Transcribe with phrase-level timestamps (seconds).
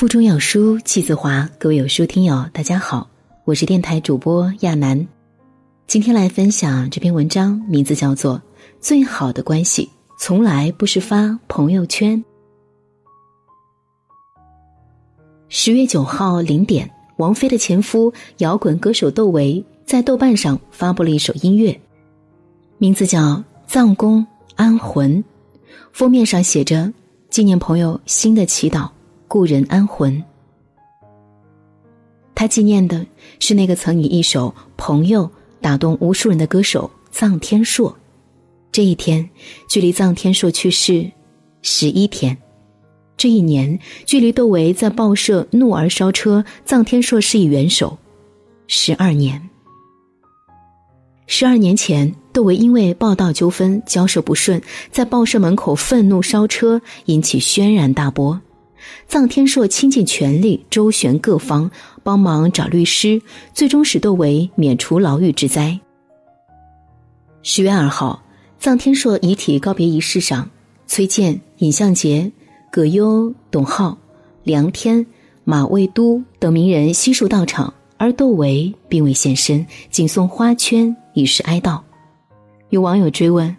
[0.00, 3.06] 腹中有书气自华，各位有书听友，大家好，
[3.44, 5.06] 我是电台主播亚楠，
[5.86, 8.36] 今天来分享这篇文章，名字叫做
[8.80, 12.18] 《最好的关系从来不是发朋友圈》。
[15.50, 21.78] 十月九号零点，王菲的前夫摇滚歌手窦唯在豆瓣上发布了一首音乐，
[22.78, 23.20] 名字叫
[23.66, 24.26] 《葬公
[24.56, 25.22] 安魂》，
[25.92, 26.90] 封面上写着
[27.28, 28.88] “纪念朋友新的祈祷，
[29.30, 30.20] 故人安魂”。
[32.34, 33.06] 他纪念的
[33.38, 35.22] 是那个曾以一首《朋友》
[35.60, 37.96] 打动无数人的歌手臧天朔。
[38.72, 39.30] 这一天，
[39.68, 41.08] 距离臧天朔去世
[41.62, 42.36] 十一天。
[43.16, 47.96] 这一年，距离窦唯在报社怒而烧车，臧天朔施以援手，
[48.66, 49.48] 十二年。
[51.26, 58.40] 十二年前，窦唯因为报道纠纷交涉不顺，在报社门口愤怒烧车，引起轩然大波。
[59.08, 61.70] 臧天朔倾尽全力周旋各方，
[62.02, 63.20] 帮忙找律师，
[63.52, 65.78] 最终使窦唯免除牢狱之灾。
[67.42, 68.22] 十月二号，
[68.60, 70.50] 臧天朔遗体告别仪式上，
[70.86, 72.30] 崔健、尹相杰。
[72.72, 73.98] 葛优、董浩、
[74.44, 75.04] 梁天、
[75.42, 81.80] 马未都等名人悉数到场，而窦唯并未现身，仅送花圈以示哀悼。
[82.68, 83.56] 有网友追问：“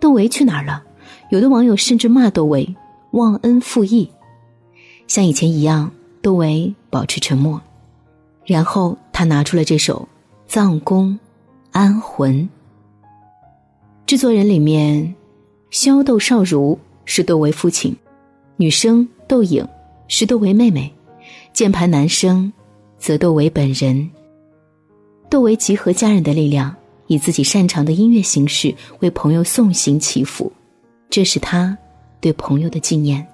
[0.00, 0.82] 窦唯去哪儿了？”
[1.30, 2.74] 有的网友甚至骂窦唯
[3.12, 4.10] 忘恩负义。
[5.08, 7.60] 像以前一样，窦唯保持沉默，
[8.44, 10.06] 然后他拿出了这首
[10.52, 11.18] 《葬公
[11.72, 12.42] 安魂》。
[14.06, 15.14] 制作人里面，
[15.70, 17.96] 萧窦少儒是窦唯父亲。
[18.58, 19.66] 女生窦颖
[20.08, 20.92] 是窦唯妹妹，
[21.54, 22.52] 键盘男生
[22.98, 24.10] 则窦唯本人。
[25.30, 26.74] 窦唯集合家人的力量，
[27.06, 30.52] 以自己擅长的音乐形式为朋友送行祈福，
[31.08, 31.76] 这是他
[32.20, 33.26] 对朋友的纪念。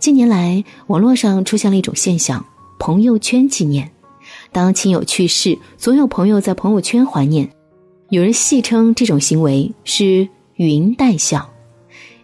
[0.00, 2.42] 近年来，网络上出现了一种现象：
[2.78, 3.92] 朋友圈纪念。
[4.50, 7.46] 当亲友去世，总有朋友在朋友圈怀念。
[8.08, 10.26] 有人戏称这种行为是
[10.56, 11.46] “云带笑”。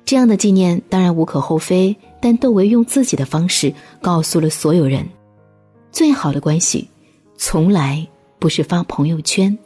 [0.06, 3.70] 这样的纪念当然无可厚非，但窦唯用自己的方式
[4.00, 5.06] 告诉了所有人：
[5.92, 6.88] 最好的关系，
[7.36, 8.06] 从来
[8.38, 9.56] 不是发朋友圈。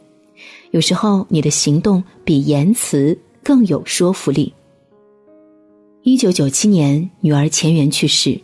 [0.71, 4.53] 有时候，你的行动比言辞更有说服力。
[6.03, 8.41] 一九九七年，女儿钱媛去世；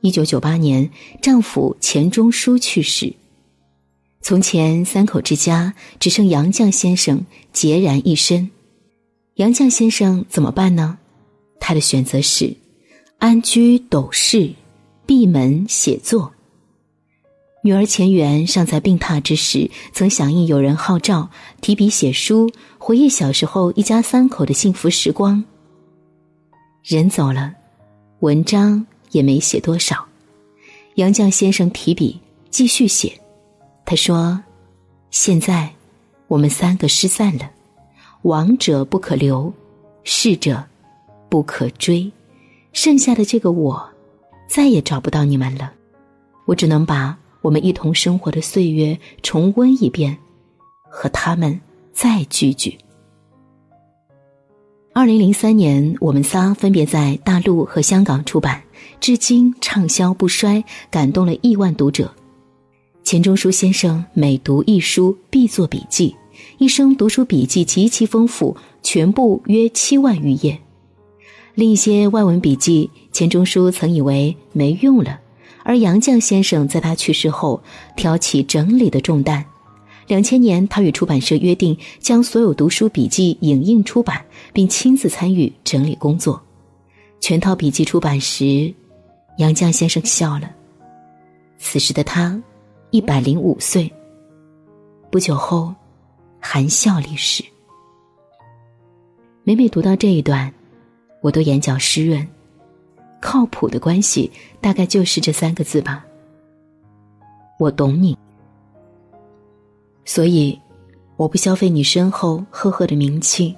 [0.00, 0.90] 一九九八年，
[1.22, 3.14] 丈夫钱钟书去世。
[4.20, 7.24] 从前三口之家，只剩杨绛先生
[7.54, 8.50] 孑然一身。
[9.36, 10.98] 杨绛先生怎么办呢？
[11.60, 12.56] 他的选择是
[13.18, 14.50] 安居斗室，
[15.06, 16.32] 闭门写作。
[17.62, 21.30] 女儿钱媛尚在病榻之时，曾响应有人号召，
[21.60, 25.44] 提笔写书，回忆小时候一家三口的幸福时光。
[26.88, 27.52] 人走了，
[28.20, 30.06] 文章也没写多少。
[30.94, 33.20] 杨绛先生提笔继续写，
[33.84, 34.40] 他说
[35.10, 35.68] ：“现在
[36.28, 37.50] 我们三个失散了，
[38.22, 39.52] 亡者不可留，
[40.04, 40.64] 逝者。”
[41.28, 42.08] 不可追，
[42.72, 43.84] 剩下的这个我，
[44.48, 45.72] 再也找不到你们了。
[46.44, 50.16] 我只能把我们一同生活的岁月重温一遍，
[50.88, 51.60] 和他们
[51.92, 52.78] 再聚聚。
[54.96, 58.62] 二零零三年，我们仨分别在大陆和香港出版，
[58.98, 62.10] 至今畅销不衰，感动了亿万读者。
[63.04, 66.16] 钱钟书先生每读一书必做笔记，
[66.56, 70.58] 一生读书笔记极其丰富，全部约七万余页。
[71.54, 75.20] 另一些外文笔记，钱钟书曾以为没用了，
[75.62, 77.62] 而杨绛先生在他去世后
[77.96, 79.44] 挑起整理的重担。
[80.06, 86.40] 两千年，他与出版社约定将所有读书笔记影印出版，并亲自参与整理工作。
[87.20, 88.72] 全套笔记出版时，
[89.38, 90.50] 杨绛先生笑了。
[91.58, 92.40] 此时的他
[92.90, 93.90] 一百零五岁。
[95.10, 95.74] 不久后，
[96.40, 97.44] 含笑离世。
[99.42, 100.52] 每每读到这一段。
[101.22, 102.24] 我都眼角湿润，
[103.20, 104.30] 靠谱的关系
[104.60, 106.06] 大概就是这三个字吧。
[107.58, 108.16] 我懂你，
[110.06, 110.58] 所以
[111.16, 113.54] 我不消费你身后赫赫的名气，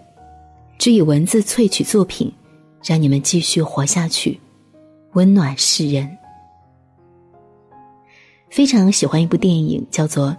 [0.79, 2.33] 只以文字萃取作品，
[2.83, 4.41] 让你们继续活下去，
[5.13, 6.11] 温暖世人。
[8.49, 10.29] 非常喜欢一部电影，叫做《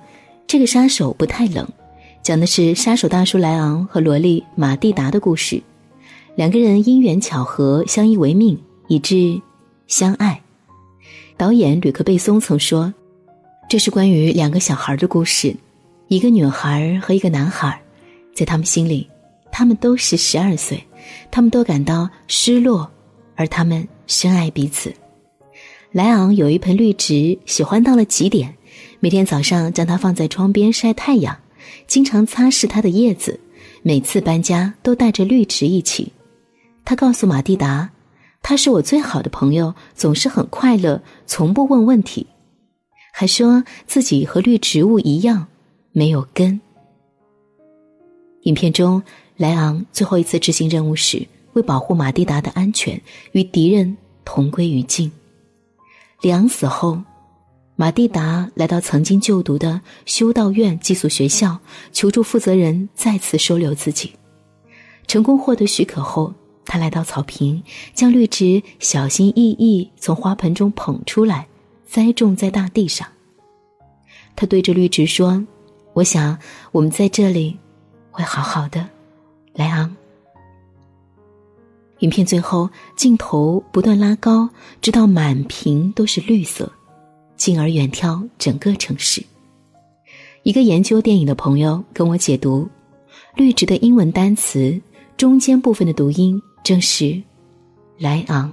[0.47, 1.63] 这个杀手不太冷》，
[2.23, 5.61] 讲的是杀手大叔莱昂和萝莉马蒂达的故事。
[6.35, 9.39] 两个人因缘巧合相依为命，以致
[9.85, 10.41] 相爱。
[11.37, 12.91] 导演吕克·贝松曾说
[13.69, 15.55] ：“这是关于两个小孩的故事，
[16.09, 17.79] 一个女孩和一个男孩，
[18.33, 19.07] 在他们心里，
[19.51, 20.83] 他们都是十二岁，
[21.29, 22.89] 他们都感到失落，
[23.35, 24.91] 而他们深爱彼此。
[25.91, 28.55] 莱昂有一盆绿植，喜欢到了极点，
[28.99, 31.37] 每天早上将它放在窗边晒太阳，
[31.85, 33.39] 经常擦拭它的叶子。
[33.83, 36.11] 每次搬家都带着绿植一起。
[36.83, 37.91] 他告诉马蒂达，
[38.41, 42.25] 他是我最好的朋友，总是很快乐，从不问问题，
[43.13, 45.45] 还说自己和绿植物一样
[45.99, 46.57] 没有根。
[48.43, 49.03] 影片中，
[49.35, 53.01] 莱昂最后一次执行任务时，为保护马蒂达的安全，
[53.33, 55.11] 与敌人同归于尽。
[56.21, 56.97] 里昂死后，
[57.75, 61.59] 马蒂达来到曾经就读的修道院寄宿学校，
[61.91, 64.13] 求助负责人再次收留自己。
[65.05, 67.61] 成功获得许可后，他来到草坪，
[67.93, 71.45] 将绿植小心翼翼从花盆中捧出来，
[71.85, 73.05] 栽种在大地上。
[74.37, 75.45] 他对着绿植说
[75.93, 76.37] ：“我想
[76.71, 77.57] 我们在这里
[78.11, 78.87] 会好好的，
[79.53, 79.93] 莱昂。”
[81.99, 84.49] 影片最后，镜头不断拉高，
[84.81, 86.71] 直到满屏都是绿色，
[87.35, 89.21] 进而远眺整个城市。
[90.43, 92.69] 一个研究电影的朋友跟我解读，
[93.35, 94.79] 绿植的英文单词
[95.17, 97.21] 中间部分的读音正是
[97.99, 98.49] “莱昂”，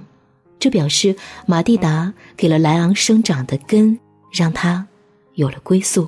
[0.59, 3.97] 这表示马蒂达给了莱昂生长的根，
[4.29, 4.85] 让它
[5.35, 6.05] 有了归宿。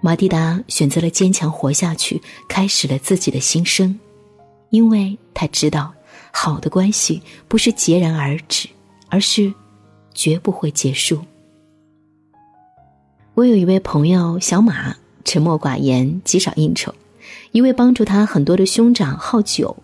[0.00, 3.98] 马蒂达选择了坚强活下去，开始了自己的新生。
[4.70, 5.92] 因为他知道，
[6.32, 8.68] 好的关系不是截然而止，
[9.08, 9.52] 而是
[10.12, 11.20] 绝不会结束。
[13.34, 16.94] 我有一位朋友小马，沉默寡言，极少应酬。
[17.52, 19.74] 一位帮助他很多的兄长好酒，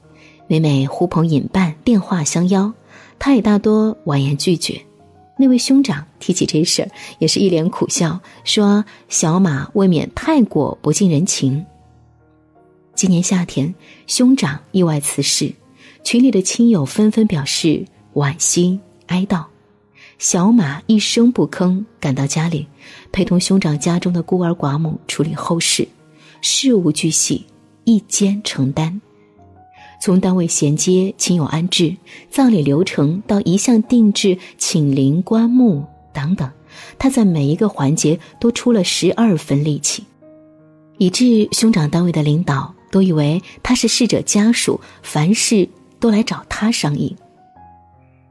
[0.47, 2.73] 每每呼朋引伴，电话相邀，
[3.19, 4.81] 他也大多婉言拒绝。
[5.43, 11.67] 那位兄长提起这事儿，也是一脸苦笑，说小马未免太过不近人情。
[12.94, 13.75] 今年夏天，
[14.06, 15.53] 兄长意外辞世，
[16.05, 17.85] 群里的亲友纷纷表示
[18.15, 19.44] 惋惜哀悼。
[20.17, 22.69] 小马一声不吭，赶到家里，
[23.11, 25.89] 陪同兄长家中的孤儿寡母处理后事，
[26.41, 27.44] 事无巨细，
[27.83, 29.00] 一肩承担。
[30.04, 31.96] 从单位衔接、亲友安置、
[32.28, 36.50] 葬礼流程到一项定制、请灵棺木等等，
[36.99, 40.02] 他在每一个环节都出了十二分力气，
[40.99, 42.75] 以致兄长单位的领导。
[42.90, 45.69] 都以为他是逝者家属，凡事
[46.00, 47.16] 都来找他商议。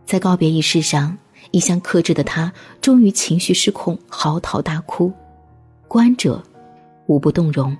[0.05, 1.17] 在告别仪式上，
[1.51, 2.51] 一向克制的他
[2.81, 5.09] 终于情绪失控，嚎啕大哭，
[5.87, 6.43] 观者
[7.07, 7.75] 无不动容。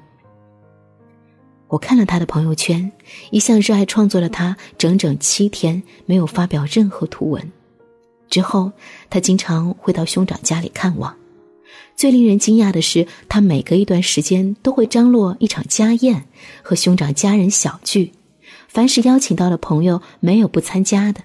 [1.71, 2.91] 我看了他的朋友圈，
[3.29, 7.49] 一向热爱创作的他，整整七天没有发表任何图文。
[8.29, 8.73] 之后，
[9.09, 11.15] 他经常会到兄长家里看望。
[11.95, 16.25] 最令人惊讶的是，他每隔一段时间都会张罗一场家宴，
[16.61, 18.11] 和兄长家人小聚。
[18.67, 21.21] 凡是邀请到的朋友，没有不参加的。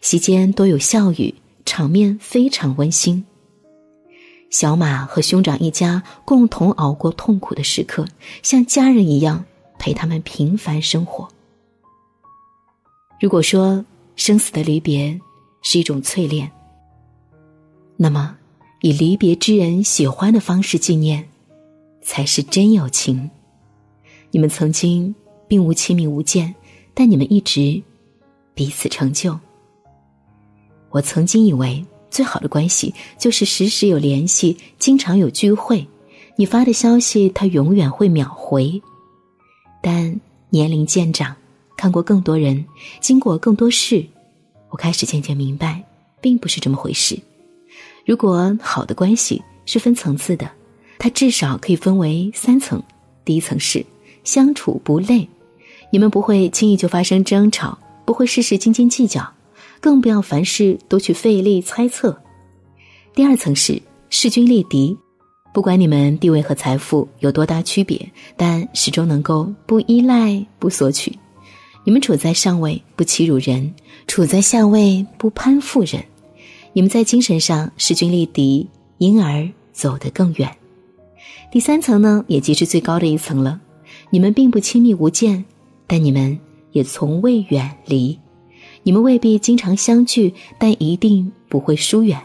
[0.00, 3.24] 席间都有笑语，场面非常温馨。
[4.50, 8.06] 小马和兄长一家共同熬过痛苦的时刻，
[8.42, 9.44] 像家人一样
[9.84, 11.28] 陪他们平凡生活。
[13.20, 13.84] 如果说
[14.16, 15.20] 生死的离别
[15.60, 16.50] 是一种淬炼，
[17.98, 18.34] 那么。
[18.80, 21.26] 以离别之人喜欢的方式纪念，
[22.02, 23.30] 才是真友情。
[24.30, 25.14] 你们曾经
[25.48, 26.54] 并无亲密无间，
[26.92, 27.82] 但你们一直
[28.54, 29.38] 彼此成就。
[30.90, 35.86] 我曾经以为最好的关系就是时时有联系，经常有聚会。
[36.36, 38.82] 你发的消息，他永远会秒回。
[39.86, 41.36] 但年龄渐长，
[41.76, 42.64] 看过更多人，
[43.02, 44.02] 经过更多事，
[44.70, 45.84] 我开始渐渐明白，
[46.22, 47.20] 并不是这么回事。
[48.06, 50.50] 如果好的关系是分层次的，
[50.98, 52.82] 它至少可以分为三层。
[53.26, 53.84] 第一层是
[54.24, 55.28] 相处不累，
[55.90, 59.30] 你们不会轻易就发生争吵，不会事事斤斤计较，
[59.80, 62.18] 更不要凡事都去费力猜测。
[63.14, 64.96] 第二层是势均力敌，
[65.54, 71.16] 不管你们地位和财富有多大区别，但始终能够不依赖、不索取。
[71.84, 73.70] 你们处在上位，不欺辱人；
[74.08, 76.04] 处在下位，不攀附人。
[76.72, 78.68] 你们在精神上势均力敌，
[78.98, 80.50] 因而走得更远。
[81.52, 83.60] 第三层呢，也即是最高的一层了。
[84.10, 85.44] 你们并不亲密无间，
[85.86, 86.36] 但你们
[86.72, 88.18] 也从未远离。
[88.82, 92.20] 你们未必经常相聚，但一定不会疏远。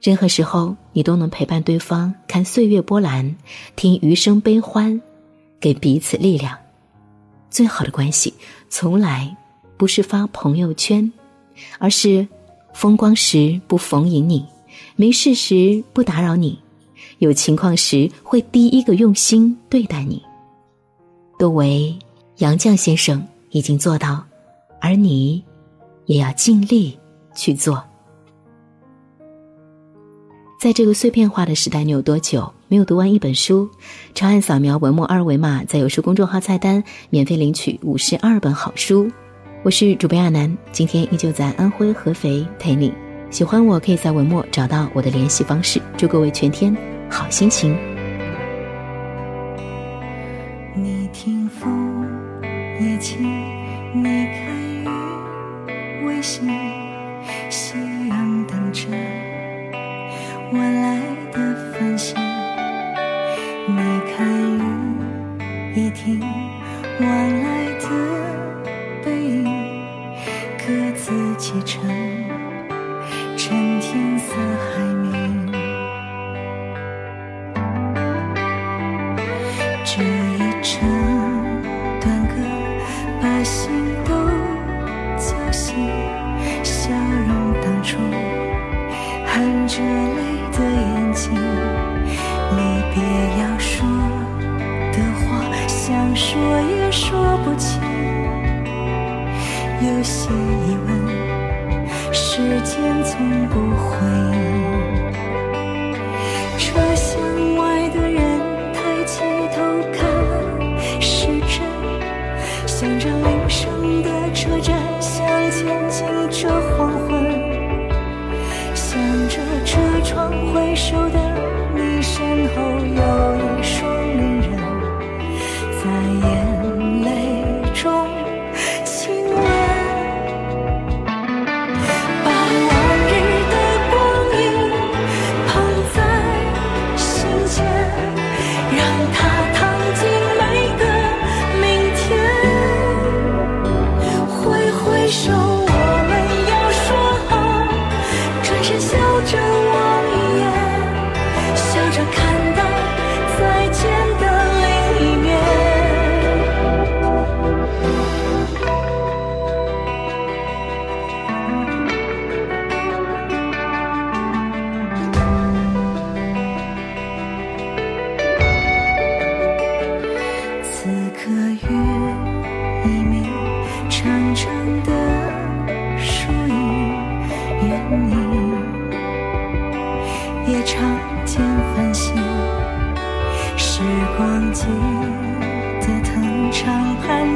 [0.00, 3.36] 任何时候，你都能陪伴对方，看岁月波澜，
[3.76, 5.00] 听余生悲欢，
[5.60, 6.56] 给彼此力量。
[7.50, 8.32] 最好的关系，
[8.68, 9.36] 从来
[9.76, 11.12] 不是发朋友圈，
[11.78, 12.26] 而是。
[12.72, 14.46] 风光时不逢迎你，
[14.94, 16.56] 没事时不打扰你，
[17.18, 20.22] 有情况时会第一个用心对待你。
[21.36, 21.92] 都为
[22.36, 24.24] 杨绛先生已经做到，
[24.80, 25.42] 而你
[26.06, 26.96] 也要尽力
[27.34, 27.82] 去做。
[30.60, 33.70] 在这个碎片化的时代，你有多久没有读完一本书？
[34.14, 39.10] 长按扫描文末二维码，在有书公众号菜单免费领取五十二本好书。
[39.62, 42.92] 我是主编亚楠，今天依旧在安徽合肥陪你。
[43.30, 45.80] 喜欢我可以在文末找到我的联系方式。
[45.96, 46.76] 祝各位全天
[47.08, 47.74] 好心情。
[50.76, 52.06] 你听风
[52.78, 53.24] 也轻，
[53.94, 54.44] 你看
[56.02, 56.42] 雨微细，
[57.48, 57.89] 夕阳等着
[60.52, 61.09] 我来。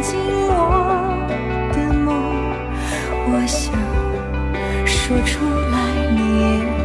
[0.02, 0.52] 进我
[1.72, 2.06] 的梦，
[3.30, 3.72] 我想
[4.86, 5.74] 说出来
[6.10, 6.83] 你也